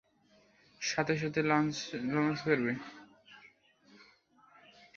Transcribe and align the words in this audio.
সাথে 0.81 1.13
সাথে 1.17 1.41
লঞ্চ 1.49 1.75
করবে। 2.45 2.73